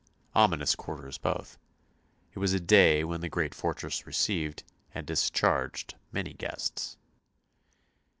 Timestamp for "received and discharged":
4.07-5.93